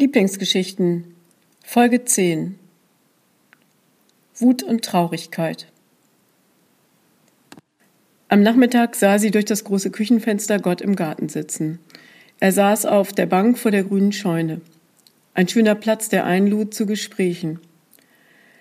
Lieblingsgeschichten 0.00 1.14
Folge 1.62 2.06
10 2.06 2.54
Wut 4.38 4.62
und 4.62 4.82
Traurigkeit 4.82 5.66
Am 8.28 8.42
Nachmittag 8.42 8.96
sah 8.96 9.18
sie 9.18 9.30
durch 9.30 9.44
das 9.44 9.62
große 9.62 9.90
Küchenfenster 9.90 10.58
Gott 10.58 10.80
im 10.80 10.96
Garten 10.96 11.28
sitzen. 11.28 11.80
Er 12.38 12.50
saß 12.50 12.86
auf 12.86 13.12
der 13.12 13.26
Bank 13.26 13.58
vor 13.58 13.72
der 13.72 13.84
grünen 13.84 14.12
Scheune. 14.12 14.62
Ein 15.34 15.48
schöner 15.48 15.74
Platz, 15.74 16.08
der 16.08 16.24
einlud 16.24 16.72
zu 16.72 16.86
Gesprächen. 16.86 17.60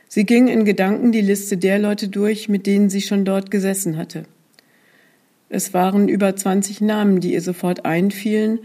Sie 0.10 0.26
ging 0.26 0.50
in 0.50 0.66
Gedanken 0.66 1.14
die 1.14 1.22
Liste 1.22 1.56
der 1.56 1.80
Leute 1.80 2.10
durch, 2.10 2.50
mit 2.50 2.68
denen 2.68 2.90
sie 2.90 3.02
schon 3.02 3.24
dort 3.24 3.50
gesessen 3.50 3.96
hatte. 3.96 4.26
Es 5.48 5.74
waren 5.74 6.10
über 6.10 6.36
20 6.36 6.82
Namen, 6.82 7.22
die 7.22 7.32
ihr 7.32 7.42
sofort 7.42 7.86
einfielen 7.86 8.60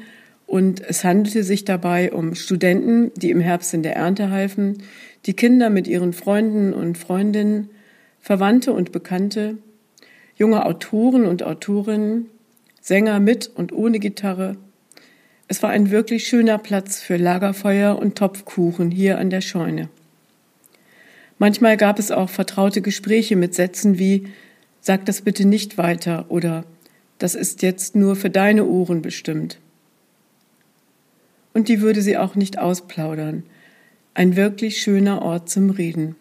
und 0.47 0.81
es 0.81 1.05
handelte 1.05 1.43
sich 1.43 1.65
dabei 1.65 2.13
um 2.13 2.35
Studenten, 2.35 3.13
die 3.17 3.31
im 3.31 3.41
Herbst 3.41 3.75
in 3.75 3.83
der 3.83 3.97
Ernte 3.97 4.31
halfen, 4.31 4.79
die 5.27 5.35
Kinder 5.35 5.71
mit 5.71 5.87
ihren 5.87 6.13
Freunden 6.13 6.73
und 6.73 6.99
Freundinnen, 6.99 7.71
Verwandte 8.21 8.73
und 8.73 8.93
Bekannte, 8.93 9.59
junge 10.37 10.65
Autoren 10.67 11.25
und 11.25 11.43
Autorinnen, 11.43 12.27
Sänger 12.81 13.21
mit 13.21 13.51
und 13.55 13.73
ohne 13.73 13.99
Gitarre. 13.99 14.57
Es 15.49 15.63
war 15.63 15.71
ein 15.71 15.91
wirklich 15.91 16.27
schöner 16.27 16.59
Platz 16.59 17.01
für 17.01 17.17
Lagerfeuer 17.17 17.99
und 17.99 18.17
Topfkuchen 18.17 18.91
hier 18.91 19.19
an 19.19 19.31
der 19.31 19.41
Scheune. 19.41 19.89
Manchmal 21.39 21.77
gab 21.77 21.99
es 21.99 22.11
auch 22.11 22.31
vertraute 22.31 22.83
Gespräche 22.83 23.37
mit 23.37 23.55
Sätzen 23.55 23.99
wie 23.99 24.29
Sag 24.81 25.07
das 25.07 25.23
bitte 25.23 25.47
nicht 25.47 25.79
weiter 25.79 26.27
oder 26.29 26.65
Das 27.19 27.35
ist 27.35 27.63
jetzt 27.63 27.97
nur 27.97 28.17
für 28.17 28.29
deine 28.29 28.67
Ohren 28.67 29.01
bestimmt 29.01 29.59
und 31.55 31.69
die 31.69 31.81
würde 31.81 32.03
sie 32.03 32.19
auch 32.19 32.35
nicht 32.35 32.59
ausplaudern. 32.59 33.45
Ein 34.13 34.37
wirklich 34.37 34.83
schöner 34.83 35.23
Ort 35.23 35.49
zum 35.49 35.71
Reden. 35.71 36.17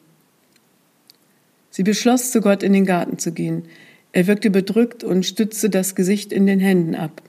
Sie 1.70 1.84
beschloss, 1.84 2.32
zu 2.32 2.40
Gott 2.40 2.64
in 2.64 2.72
den 2.72 2.86
Garten 2.86 3.18
zu 3.18 3.34
gehen. 3.34 3.64
Er 4.14 4.28
wirkte 4.28 4.52
bedrückt 4.52 5.04
und 5.04 5.26
stützte 5.26 5.70
das 5.70 5.96
Gesicht 5.96 6.32
in 6.32 6.46
den 6.46 6.60
Händen 6.60 6.96
ab. 6.96 7.22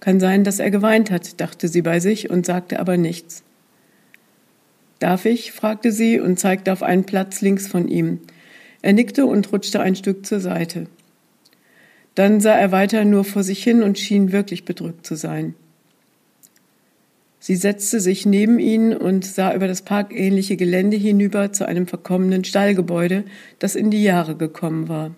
Kann 0.00 0.18
sein, 0.18 0.44
dass 0.44 0.58
er 0.58 0.70
geweint 0.70 1.10
hat, 1.10 1.40
dachte 1.40 1.68
sie 1.68 1.82
bei 1.82 2.00
sich 2.00 2.28
und 2.28 2.44
sagte 2.44 2.80
aber 2.80 2.96
nichts. 2.96 3.44
Darf 4.98 5.24
ich? 5.24 5.52
fragte 5.52 5.92
sie 5.92 6.18
und 6.18 6.38
zeigte 6.38 6.72
auf 6.72 6.82
einen 6.82 7.04
Platz 7.04 7.40
links 7.40 7.68
von 7.68 7.88
ihm. 7.88 8.20
Er 8.82 8.92
nickte 8.92 9.26
und 9.26 9.52
rutschte 9.52 9.80
ein 9.80 9.94
Stück 9.94 10.26
zur 10.26 10.40
Seite. 10.40 10.86
Dann 12.14 12.40
sah 12.40 12.54
er 12.54 12.72
weiter 12.72 13.04
nur 13.04 13.24
vor 13.24 13.42
sich 13.42 13.62
hin 13.62 13.82
und 13.82 13.98
schien 13.98 14.32
wirklich 14.32 14.64
bedrückt 14.64 15.06
zu 15.06 15.14
sein. 15.14 15.54
Sie 17.42 17.56
setzte 17.56 18.00
sich 18.00 18.26
neben 18.26 18.58
ihn 18.58 18.94
und 18.94 19.24
sah 19.24 19.54
über 19.54 19.66
das 19.66 19.80
parkähnliche 19.80 20.56
Gelände 20.56 20.98
hinüber 20.98 21.52
zu 21.52 21.66
einem 21.66 21.86
verkommenen 21.86 22.44
Stallgebäude, 22.44 23.24
das 23.58 23.74
in 23.76 23.90
die 23.90 24.02
Jahre 24.02 24.36
gekommen 24.36 24.88
war. 24.88 25.16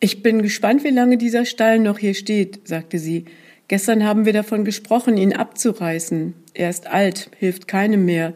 Ich 0.00 0.24
bin 0.24 0.42
gespannt, 0.42 0.82
wie 0.82 0.90
lange 0.90 1.18
dieser 1.18 1.44
Stall 1.44 1.78
noch 1.78 1.98
hier 1.98 2.14
steht, 2.14 2.66
sagte 2.66 2.98
sie. 2.98 3.26
Gestern 3.68 4.04
haben 4.04 4.26
wir 4.26 4.32
davon 4.32 4.64
gesprochen, 4.64 5.16
ihn 5.16 5.32
abzureißen. 5.32 6.34
Er 6.54 6.70
ist 6.70 6.88
alt, 6.88 7.30
hilft 7.38 7.68
keinem 7.68 8.04
mehr. 8.04 8.34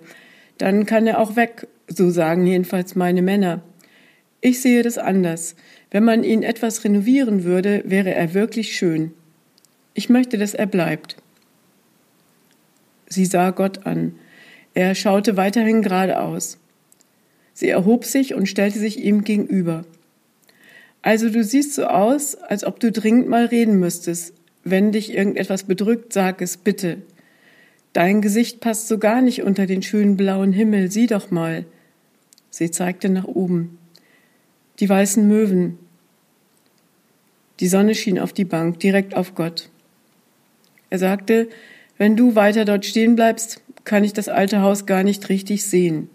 Dann 0.59 0.87
kann 0.87 1.09
er 1.09 1.19
auch 1.19 1.34
weg, 1.34 1.67
so 1.89 2.11
sagen 2.11 2.47
jedenfalls 2.47 2.94
meine 2.94 3.23
Männer. 3.23 3.61
Ich 4.41 4.61
sehe 4.61 4.84
das 4.84 4.99
anders. 4.99 5.56
Wenn 5.91 6.05
man 6.05 6.23
ihn 6.23 6.44
etwas 6.44 6.84
renovieren 6.84 7.43
würde, 7.43 7.83
wäre 7.87 8.15
er 8.15 8.34
wirklich 8.34 8.77
schön. 8.77 9.12
Ich 9.94 10.09
möchte, 10.09 10.39
dass 10.39 10.55
er 10.55 10.67
bleibt. 10.67 11.17
Sie 13.09 13.27
sah 13.27 13.51
Gott 13.51 13.87
an. 13.87 14.15
Er 14.75 14.95
schaute 14.95 15.37
weiterhin 15.37 15.83
geradeaus. 15.83 16.59
Sie 17.53 17.69
erhob 17.69 18.05
sich 18.05 18.35
und 18.35 18.49
stellte 18.49 18.79
sich 18.79 18.99
ihm 18.99 19.23
gegenüber. 19.23 19.85
Also 21.03 21.29
du 21.29 21.45
siehst 21.45 21.75
so 21.75 21.85
aus, 21.85 22.35
als 22.35 22.65
ob 22.65 22.81
du 22.81 22.91
dringend 22.91 23.29
mal 23.29 23.47
reden 23.47 23.79
müsstest. 23.79 24.35
Wenn 24.65 24.91
dich 24.91 25.13
irgendetwas 25.13 25.65
bedrückt, 25.65 26.13
sag 26.13 26.41
es 26.41 26.57
bitte. 26.57 27.03
Dein 27.93 28.23
Gesicht 28.23 28.61
passt 28.61 28.89
so 28.89 28.99
gar 28.99 29.21
nicht 29.21 29.43
unter 29.43 29.67
den 29.67 29.83
schönen 29.83 30.17
blauen 30.17 30.53
Himmel. 30.53 30.91
Sieh 30.91 31.07
doch 31.07 31.31
mal. 31.31 31.67
Sie 32.51 32.71
zeigte 32.71 33.09
nach 33.09 33.27
oben. 33.27 33.79
Die 34.81 34.89
weißen 34.89 35.29
Möwen. 35.29 35.79
Die 37.61 37.69
Sonne 37.69 37.95
schien 37.95 38.19
auf 38.19 38.33
die 38.33 38.45
Bank, 38.45 38.81
direkt 38.81 39.15
auf 39.15 39.35
Gott. 39.35 39.71
Er 40.91 40.99
sagte, 40.99 41.49
wenn 41.99 42.16
du 42.16 42.34
weiter 42.34 42.65
dort 42.65 42.84
stehen 42.84 43.16
bleibst, 43.16 43.60
kann 43.84 44.05
ich 44.05 44.12
das 44.12 44.28
alte 44.28 44.62
Haus 44.62 44.87
gar 44.87 45.03
nicht 45.03 45.28
richtig 45.28 45.65
sehen. 45.65 46.09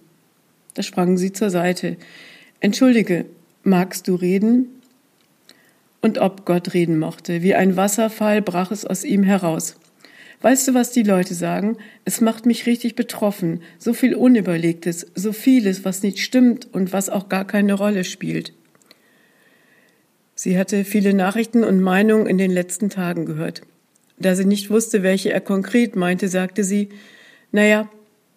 Da 0.73 0.84
sprang 0.84 1.17
sie 1.17 1.31
zur 1.31 1.50
Seite. 1.50 1.97
Entschuldige, 2.59 3.25
magst 3.63 4.07
du 4.07 4.16
reden? 4.16 4.67
Und 6.01 6.17
ob 6.17 6.45
Gott 6.45 6.73
reden 6.73 6.97
mochte, 6.97 7.44
wie 7.44 7.56
ein 7.56 7.75
Wasserfall 7.75 8.41
brach 8.41 8.72
es 8.72 8.85
aus 8.85 9.03
ihm 9.03 9.23
heraus. 9.23 9.75
Weißt 10.41 10.69
du, 10.69 10.73
was 10.73 10.91
die 10.91 11.03
Leute 11.03 11.34
sagen? 11.34 11.78
Es 12.06 12.22
macht 12.22 12.46
mich 12.46 12.66
richtig 12.66 12.96
betroffen. 12.96 13.61
So 13.78 13.94
viel 13.94 14.16
Unüberlegtes, 14.16 15.07
so 15.13 15.34
vieles, 15.34 15.84
was 15.84 16.01
nicht 16.01 16.19
stimmt 16.19 16.73
und 16.73 16.94
was 16.94 17.09
auch 17.09 17.28
gar 17.28 17.46
keine 17.46 17.73
Rolle 17.73 18.06
spielt. 18.06 18.53
Sie 20.35 20.57
hatte 20.57 20.85
viele 20.85 21.13
Nachrichten 21.13 21.66
und 21.66 21.81
Meinungen 21.81 22.25
in 22.25 22.38
den 22.38 22.51
letzten 22.51 22.90
Tagen 22.90 23.25
gehört. 23.25 23.63
Da 24.19 24.35
sie 24.35 24.46
nicht 24.46 24.69
wusste, 24.69 25.02
welche 25.03 25.31
er 25.31 25.41
konkret 25.41 25.96
meinte, 25.96 26.28
sagte 26.28 26.63
sie, 26.63 26.90
naja, 27.52 27.90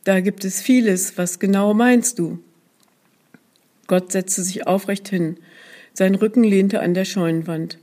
da 0.04 0.20
gibt 0.20 0.44
es 0.44 0.62
vieles, 0.62 1.18
was 1.18 1.38
genau 1.38 1.74
meinst 1.74 2.18
du? 2.18 2.38
Gott 3.86 4.12
setzte 4.12 4.42
sich 4.42 4.66
aufrecht 4.66 5.08
hin. 5.08 5.36
Sein 5.92 6.14
Rücken 6.14 6.44
lehnte 6.44 6.80
an 6.80 6.94
der 6.94 7.04
Scheunenwand. 7.04 7.78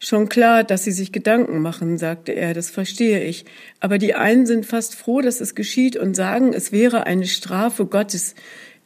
Schon 0.00 0.28
klar, 0.28 0.62
dass 0.62 0.84
Sie 0.84 0.92
sich 0.92 1.10
Gedanken 1.10 1.60
machen, 1.60 1.98
sagte 1.98 2.32
er, 2.32 2.54
das 2.54 2.70
verstehe 2.70 3.24
ich. 3.24 3.44
Aber 3.80 3.98
die 3.98 4.14
einen 4.14 4.46
sind 4.46 4.64
fast 4.64 4.94
froh, 4.94 5.20
dass 5.20 5.40
es 5.40 5.56
geschieht 5.56 5.96
und 5.96 6.14
sagen, 6.14 6.52
es 6.52 6.70
wäre 6.70 7.04
eine 7.04 7.26
Strafe 7.26 7.84
Gottes. 7.86 8.36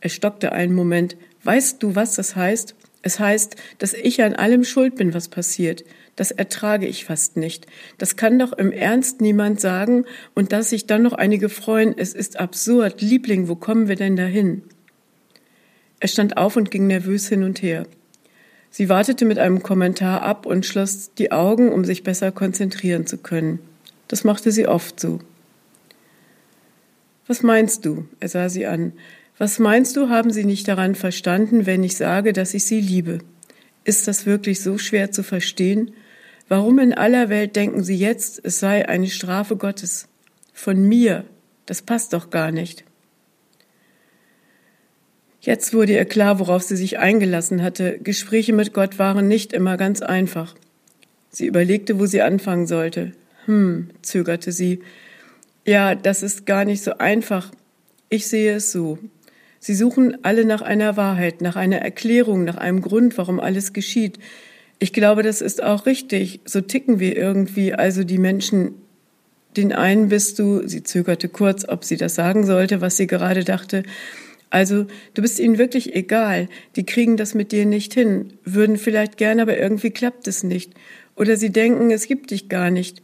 Er 0.00 0.08
stockte 0.08 0.52
einen 0.52 0.74
Moment. 0.74 1.18
Weißt 1.44 1.82
du, 1.82 1.94
was 1.94 2.14
das 2.16 2.34
heißt? 2.34 2.74
Es 3.02 3.18
heißt, 3.18 3.56
dass 3.78 3.94
ich 3.94 4.22
an 4.22 4.34
allem 4.34 4.64
schuld 4.64 4.94
bin, 4.94 5.12
was 5.12 5.28
passiert. 5.28 5.84
Das 6.14 6.30
ertrage 6.30 6.86
ich 6.86 7.04
fast 7.04 7.36
nicht. 7.36 7.66
Das 7.98 8.16
kann 8.16 8.38
doch 8.38 8.52
im 8.52 8.70
Ernst 8.70 9.20
niemand 9.20 9.60
sagen 9.60 10.04
und 10.34 10.52
dass 10.52 10.70
sich 10.70 10.86
dann 10.86 11.02
noch 11.02 11.14
einige 11.14 11.48
freuen, 11.48 11.94
es 11.96 12.14
ist 12.14 12.38
absurd. 12.38 13.00
Liebling, 13.00 13.48
wo 13.48 13.56
kommen 13.56 13.88
wir 13.88 13.96
denn 13.96 14.16
dahin? 14.16 14.62
Er 15.98 16.08
stand 16.08 16.36
auf 16.36 16.56
und 16.56 16.70
ging 16.70 16.86
nervös 16.86 17.28
hin 17.28 17.42
und 17.42 17.62
her. 17.62 17.86
Sie 18.70 18.88
wartete 18.88 19.24
mit 19.24 19.38
einem 19.38 19.62
Kommentar 19.62 20.22
ab 20.22 20.46
und 20.46 20.64
schloss 20.64 21.12
die 21.14 21.30
Augen, 21.30 21.72
um 21.72 21.84
sich 21.84 22.04
besser 22.04 22.32
konzentrieren 22.32 23.06
zu 23.06 23.18
können. 23.18 23.58
Das 24.08 24.24
machte 24.24 24.50
sie 24.50 24.66
oft 24.66 24.98
so. 24.98 25.18
Was 27.26 27.42
meinst 27.42 27.84
du? 27.84 28.06
Er 28.20 28.28
sah 28.28 28.48
sie 28.48 28.66
an. 28.66 28.92
Was 29.42 29.58
meinst 29.58 29.96
du, 29.96 30.08
haben 30.08 30.30
Sie 30.30 30.44
nicht 30.44 30.68
daran 30.68 30.94
verstanden, 30.94 31.66
wenn 31.66 31.82
ich 31.82 31.96
sage, 31.96 32.32
dass 32.32 32.54
ich 32.54 32.62
Sie 32.62 32.80
liebe? 32.80 33.18
Ist 33.82 34.06
das 34.06 34.24
wirklich 34.24 34.60
so 34.60 34.78
schwer 34.78 35.10
zu 35.10 35.24
verstehen? 35.24 35.94
Warum 36.46 36.78
in 36.78 36.94
aller 36.94 37.28
Welt 37.28 37.56
denken 37.56 37.82
Sie 37.82 37.96
jetzt, 37.96 38.40
es 38.44 38.60
sei 38.60 38.88
eine 38.88 39.08
Strafe 39.08 39.56
Gottes? 39.56 40.06
Von 40.52 40.86
mir? 40.86 41.24
Das 41.66 41.82
passt 41.82 42.12
doch 42.12 42.30
gar 42.30 42.52
nicht. 42.52 42.84
Jetzt 45.40 45.74
wurde 45.74 45.94
ihr 45.94 46.04
klar, 46.04 46.38
worauf 46.38 46.62
sie 46.62 46.76
sich 46.76 47.00
eingelassen 47.00 47.64
hatte. 47.64 47.98
Gespräche 47.98 48.52
mit 48.52 48.72
Gott 48.72 49.00
waren 49.00 49.26
nicht 49.26 49.52
immer 49.52 49.76
ganz 49.76 50.02
einfach. 50.02 50.54
Sie 51.30 51.46
überlegte, 51.46 51.98
wo 51.98 52.06
sie 52.06 52.22
anfangen 52.22 52.68
sollte. 52.68 53.10
Hm, 53.46 53.90
zögerte 54.02 54.52
sie. 54.52 54.82
Ja, 55.66 55.96
das 55.96 56.22
ist 56.22 56.46
gar 56.46 56.64
nicht 56.64 56.84
so 56.84 56.98
einfach. 56.98 57.50
Ich 58.08 58.28
sehe 58.28 58.54
es 58.54 58.70
so. 58.70 59.00
Sie 59.64 59.76
suchen 59.76 60.24
alle 60.24 60.44
nach 60.44 60.60
einer 60.60 60.96
Wahrheit, 60.96 61.40
nach 61.40 61.54
einer 61.54 61.76
Erklärung, 61.76 62.42
nach 62.42 62.56
einem 62.56 62.82
Grund, 62.82 63.16
warum 63.16 63.38
alles 63.38 63.72
geschieht. 63.72 64.18
Ich 64.80 64.92
glaube, 64.92 65.22
das 65.22 65.40
ist 65.40 65.62
auch 65.62 65.86
richtig. 65.86 66.40
So 66.44 66.60
ticken 66.60 66.98
wir 66.98 67.16
irgendwie. 67.16 67.72
Also 67.72 68.02
die 68.02 68.18
Menschen, 68.18 68.74
den 69.56 69.72
einen 69.72 70.08
bist 70.08 70.40
du, 70.40 70.66
sie 70.66 70.82
zögerte 70.82 71.28
kurz, 71.28 71.64
ob 71.68 71.84
sie 71.84 71.96
das 71.96 72.16
sagen 72.16 72.44
sollte, 72.44 72.80
was 72.80 72.96
sie 72.96 73.06
gerade 73.06 73.44
dachte. 73.44 73.84
Also 74.50 74.86
du 75.14 75.22
bist 75.22 75.38
ihnen 75.38 75.58
wirklich 75.58 75.94
egal. 75.94 76.48
Die 76.74 76.84
kriegen 76.84 77.16
das 77.16 77.34
mit 77.34 77.52
dir 77.52 77.64
nicht 77.64 77.94
hin, 77.94 78.32
würden 78.44 78.78
vielleicht 78.78 79.16
gerne, 79.16 79.42
aber 79.42 79.56
irgendwie 79.56 79.90
klappt 79.90 80.26
es 80.26 80.42
nicht. 80.42 80.72
Oder 81.14 81.36
sie 81.36 81.50
denken, 81.50 81.92
es 81.92 82.08
gibt 82.08 82.32
dich 82.32 82.48
gar 82.48 82.70
nicht. 82.70 83.00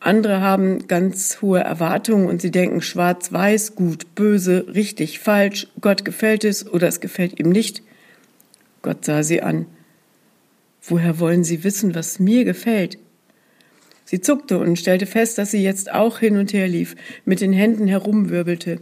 Andere 0.00 0.40
haben 0.40 0.88
ganz 0.88 1.42
hohe 1.42 1.60
Erwartungen 1.60 2.26
und 2.26 2.40
sie 2.40 2.50
denken 2.50 2.80
schwarz-weiß, 2.80 3.74
gut, 3.74 4.14
böse, 4.14 4.66
richtig, 4.74 5.18
falsch, 5.18 5.68
Gott 5.82 6.06
gefällt 6.06 6.42
es 6.44 6.66
oder 6.66 6.88
es 6.88 7.00
gefällt 7.00 7.38
ihm 7.38 7.50
nicht. 7.50 7.82
Gott 8.80 9.04
sah 9.04 9.22
sie 9.22 9.42
an. 9.42 9.66
Woher 10.82 11.20
wollen 11.20 11.44
Sie 11.44 11.62
wissen, 11.62 11.94
was 11.94 12.18
mir 12.18 12.44
gefällt? 12.44 12.98
Sie 14.06 14.22
zuckte 14.22 14.58
und 14.58 14.78
stellte 14.78 15.04
fest, 15.04 15.36
dass 15.36 15.50
sie 15.50 15.62
jetzt 15.62 15.92
auch 15.92 16.18
hin 16.18 16.38
und 16.38 16.54
her 16.54 16.66
lief, 16.66 16.96
mit 17.26 17.42
den 17.42 17.52
Händen 17.52 17.86
herumwirbelte. 17.86 18.80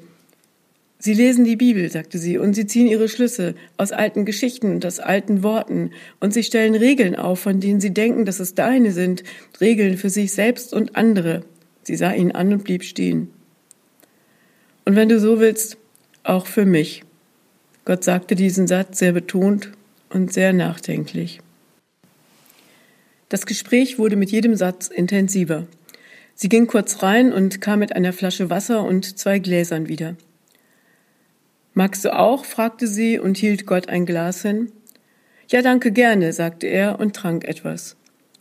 Sie 1.01 1.15
lesen 1.15 1.45
die 1.45 1.57
Bibel, 1.57 1.89
sagte 1.91 2.19
sie, 2.19 2.39
und 2.39 2.55
sie 2.55 2.67
ziehen 2.67 2.89
ihre 2.89 3.09
Schlüsse 3.09 3.55
aus 3.77 3.93
alten 3.93 4.25
Geschichten 4.25 4.73
und 4.73 4.85
aus 4.85 4.99
alten 4.99 5.45
Worten, 5.45 5.93
und 6.19 6.35
sie 6.35 6.43
stellen 6.43 6.75
Regeln 6.75 7.15
auf, 7.15 7.39
von 7.39 7.61
denen 7.61 7.81
sie 7.81 7.95
denken, 7.95 8.25
dass 8.25 8.41
es 8.41 8.55
deine 8.55 8.91
sind, 8.91 9.23
Regeln 9.61 9.97
für 9.97 10.11
sich 10.11 10.33
selbst 10.33 10.75
und 10.75 10.97
andere. 10.97 11.45
Sie 11.85 11.95
sah 11.95 12.13
ihn 12.13 12.33
an 12.33 12.53
und 12.53 12.65
blieb 12.65 12.83
stehen. 12.83 13.31
Und 14.85 14.97
wenn 14.97 15.09
du 15.09 15.21
so 15.21 15.39
willst, 15.39 15.77
auch 16.25 16.47
für 16.47 16.65
mich. 16.65 17.05
Gott 17.85 18.03
sagte 18.03 18.35
diesen 18.35 18.67
Satz 18.67 18.99
sehr 18.99 19.13
betont 19.13 19.71
und 20.11 20.33
sehr 20.33 20.53
nachdenklich. 20.53 21.41
Das 23.29 23.47
Gespräch 23.47 23.99
wurde 23.99 24.17
mit 24.17 24.31
jedem 24.33 24.57
Satz 24.57 24.89
intensiver. 24.89 25.67
Sie 26.35 26.49
ging 26.49 26.67
kurz 26.67 27.03
rein 27.03 27.33
und 27.33 27.61
kam 27.61 27.79
mit 27.79 27.95
einer 27.95 28.13
Flasche 28.13 28.51
Wasser 28.51 28.83
und 28.83 29.19
zwei 29.19 29.39
Gläsern 29.39 29.89
wieder. 29.89 30.17
Magst 31.79 32.05
du 32.05 32.13
auch? 32.13 32.45
fragte 32.45 32.89
sie 32.89 33.21
und 33.21 33.37
hielt 33.37 33.65
Gott 33.65 33.89
ein 33.89 34.05
Glas 34.05 34.43
hin. 34.43 34.73
Ja, 35.47 35.63
danke 35.63 35.93
gerne, 35.93 36.33
sagte 36.33 36.67
er 36.67 36.99
und 36.99 37.15
trank 37.15 37.45
etwas. 37.45 37.95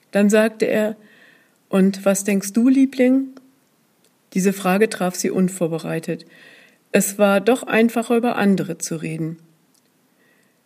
Dann 0.10 0.32
sagte 0.32 0.66
er, 0.66 0.96
und 1.70 2.04
was 2.04 2.24
denkst 2.24 2.54
du, 2.54 2.68
Liebling? 2.68 3.28
Diese 4.34 4.54
Frage 4.54 4.90
traf 4.90 5.14
sie 5.14 5.30
unvorbereitet. 5.30 6.26
Es 6.92 7.20
war 7.20 7.40
doch 7.40 7.62
einfacher, 7.62 8.18
über 8.18 8.38
andere 8.38 8.80
zu 8.80 8.96
reden. 8.96 9.38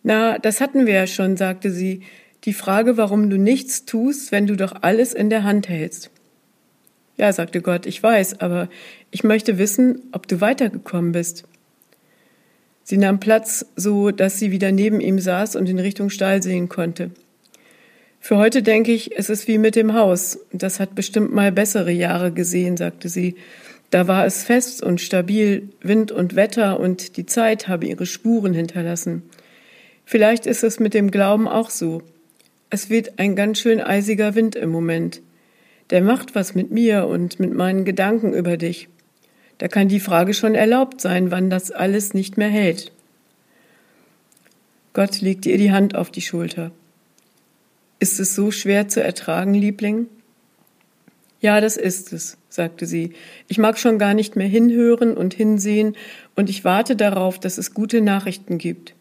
Na, 0.02 0.38
das 0.38 0.62
hatten 0.62 0.86
wir 0.86 0.94
ja 0.94 1.06
schon, 1.06 1.36
sagte 1.36 1.70
sie, 1.70 2.00
die 2.44 2.54
Frage, 2.54 2.96
warum 2.96 3.28
du 3.28 3.36
nichts 3.36 3.84
tust, 3.84 4.32
wenn 4.32 4.46
du 4.46 4.56
doch 4.56 4.76
alles 4.80 5.12
in 5.12 5.28
der 5.28 5.44
Hand 5.44 5.68
hältst. 5.68 6.10
Ja, 7.18 7.34
sagte 7.34 7.60
Gott, 7.60 7.84
ich 7.84 8.02
weiß, 8.02 8.40
aber 8.40 8.70
ich 9.10 9.24
möchte 9.24 9.58
wissen, 9.58 10.08
ob 10.12 10.26
du 10.26 10.40
weitergekommen 10.40 11.12
bist. 11.12 11.44
Sie 12.84 12.96
nahm 12.96 13.20
Platz, 13.20 13.66
so 13.76 14.10
dass 14.10 14.38
sie 14.38 14.50
wieder 14.50 14.72
neben 14.72 15.00
ihm 15.00 15.18
saß 15.18 15.56
und 15.56 15.68
in 15.68 15.78
Richtung 15.78 16.10
Stall 16.10 16.42
sehen 16.42 16.68
konnte. 16.68 17.10
Für 18.20 18.36
heute 18.36 18.62
denke 18.62 18.92
ich, 18.92 19.16
es 19.18 19.30
ist 19.30 19.48
wie 19.48 19.58
mit 19.58 19.74
dem 19.74 19.94
Haus. 19.94 20.38
Das 20.52 20.78
hat 20.78 20.94
bestimmt 20.94 21.32
mal 21.32 21.50
bessere 21.50 21.90
Jahre 21.90 22.32
gesehen, 22.32 22.76
sagte 22.76 23.08
sie. 23.08 23.34
Da 23.90 24.08
war 24.08 24.24
es 24.24 24.44
fest 24.44 24.82
und 24.82 25.00
stabil, 25.00 25.68
Wind 25.82 26.12
und 26.12 26.36
Wetter 26.36 26.80
und 26.80 27.16
die 27.16 27.26
Zeit 27.26 27.68
habe 27.68 27.86
ihre 27.86 28.06
Spuren 28.06 28.54
hinterlassen. 28.54 29.22
Vielleicht 30.04 30.46
ist 30.46 30.64
es 30.64 30.80
mit 30.80 30.94
dem 30.94 31.10
Glauben 31.10 31.48
auch 31.48 31.68
so. 31.68 32.02
Es 32.70 32.90
weht 32.90 33.18
ein 33.18 33.36
ganz 33.36 33.58
schön 33.58 33.80
eisiger 33.80 34.34
Wind 34.34 34.56
im 34.56 34.70
Moment. 34.70 35.20
Der 35.90 36.00
macht 36.00 36.34
was 36.34 36.54
mit 36.54 36.70
mir 36.70 37.06
und 37.06 37.38
mit 37.38 37.52
meinen 37.52 37.84
Gedanken 37.84 38.32
über 38.32 38.56
dich. 38.56 38.88
Da 39.58 39.68
kann 39.68 39.88
die 39.88 40.00
Frage 40.00 40.34
schon 40.34 40.54
erlaubt 40.54 41.00
sein, 41.00 41.30
wann 41.30 41.50
das 41.50 41.70
alles 41.70 42.14
nicht 42.14 42.36
mehr 42.36 42.48
hält. 42.48 42.92
Gott 44.92 45.20
legte 45.20 45.50
ihr 45.50 45.58
die 45.58 45.72
Hand 45.72 45.94
auf 45.94 46.10
die 46.10 46.20
Schulter. 46.20 46.70
Ist 47.98 48.20
es 48.20 48.34
so 48.34 48.50
schwer 48.50 48.88
zu 48.88 49.02
ertragen, 49.02 49.54
Liebling? 49.54 50.08
Ja, 51.40 51.60
das 51.60 51.76
ist 51.76 52.12
es, 52.12 52.36
sagte 52.48 52.86
sie. 52.86 53.14
Ich 53.48 53.58
mag 53.58 53.78
schon 53.78 53.98
gar 53.98 54.14
nicht 54.14 54.36
mehr 54.36 54.48
hinhören 54.48 55.16
und 55.16 55.34
hinsehen, 55.34 55.96
und 56.34 56.50
ich 56.50 56.64
warte 56.64 56.94
darauf, 56.94 57.38
dass 57.38 57.58
es 57.58 57.74
gute 57.74 58.00
Nachrichten 58.00 58.58
gibt. 58.58 58.94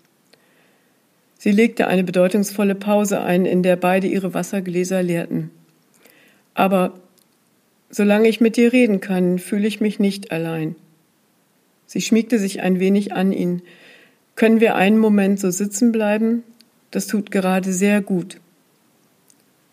Sie 1.38 1.51
legte 1.51 1.88
eine 1.88 2.04
bedeutungsvolle 2.04 2.75
Pause 2.75 3.21
ein, 3.21 3.45
in 3.45 3.63
der 3.63 3.75
beide 3.75 4.07
ihre 4.07 4.33
Wassergläser 4.33 5.01
leerten. 5.01 5.50
Aber 6.54 7.00
Solange 7.92 8.30
ich 8.30 8.40
mit 8.40 8.56
dir 8.56 8.72
reden 8.72 9.02
kann, 9.02 9.38
fühle 9.38 9.68
ich 9.68 9.82
mich 9.82 10.00
nicht 10.00 10.32
allein. 10.32 10.76
Sie 11.86 12.00
schmiegte 12.00 12.40
sich 12.40 12.62
ein 12.62 12.80
wenig 12.80 13.12
an 13.12 13.34
ihn. 13.34 13.62
Können 14.36 14.62
wir 14.62 14.76
einen 14.76 14.98
Moment 14.98 15.42
so 15.42 15.52
sitzen 15.52 15.92
bleiben? 15.92 16.44
Das 16.90 17.08
tut 17.08 17.32
gerade 17.32 17.74
sehr 17.74 18.02
gut. 18.02 18.40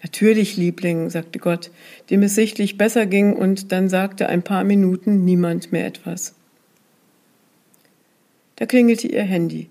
Natürlich, 0.02 0.56
Liebling, 0.56 1.10
sagte 1.10 1.38
Gott, 1.38 1.70
dem 2.10 2.22
es 2.22 2.34
sichtlich 2.34 2.76
besser 2.76 3.06
ging, 3.06 3.34
und 3.34 3.70
dann 3.70 3.88
sagte 3.88 4.28
ein 4.28 4.42
paar 4.42 4.64
Minuten 4.64 5.24
niemand 5.24 5.70
mehr 5.70 5.86
etwas. 5.86 6.34
Da 8.56 8.66
klingelte 8.66 9.06
ihr 9.06 9.22
Handy. 9.22 9.68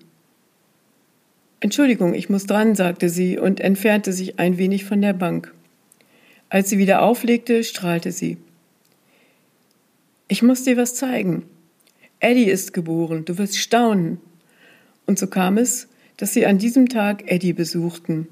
Entschuldigung, 1.60 2.14
ich 2.14 2.30
muss 2.30 2.46
dran, 2.46 2.76
sagte 2.76 3.10
sie 3.10 3.38
und 3.38 3.60
entfernte 3.60 4.14
sich 4.14 4.40
ein 4.40 4.58
wenig 4.58 4.86
von 4.86 5.02
der 5.02 5.14
Bank. 5.14 5.54
Als 6.50 6.70
sie 6.70 6.78
wieder 6.78 7.02
auflegte, 7.02 7.64
strahlte 7.64 8.12
sie. 8.12 8.38
Ich 10.28 10.42
muss 10.42 10.64
dir 10.64 10.78
was 10.78 10.96
zeigen. 10.96 11.44
Eddie 12.20 12.46
ist 12.50 12.74
geboren, 12.74 13.26
du 13.26 13.38
wirst 13.38 13.58
staunen. 13.58 14.20
Und 15.06 15.20
so 15.20 15.28
kam 15.28 15.58
es, 15.58 15.88
dass 16.18 16.34
sie 16.34 16.46
an 16.46 16.58
diesem 16.58 16.90
Tag 16.90 17.30
Eddie 17.32 17.54
besuchten. 17.54 18.28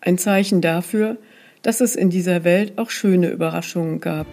Ein 0.00 0.18
Zeichen 0.18 0.60
dafür, 0.60 1.16
dass 1.62 1.80
es 1.80 1.96
in 1.96 2.10
dieser 2.10 2.44
Welt 2.44 2.78
auch 2.78 2.90
schöne 2.90 3.28
Überraschungen 3.28 4.00
gab. 4.00 4.26